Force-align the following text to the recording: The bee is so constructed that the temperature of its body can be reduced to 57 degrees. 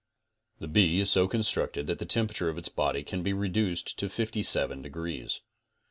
The 0.57 0.67
bee 0.67 0.99
is 0.99 1.11
so 1.11 1.27
constructed 1.27 1.85
that 1.85 1.99
the 1.99 2.07
temperature 2.07 2.49
of 2.49 2.57
its 2.57 2.69
body 2.69 3.03
can 3.03 3.21
be 3.21 3.33
reduced 3.33 3.99
to 3.99 4.09
57 4.09 4.81
degrees. 4.81 5.41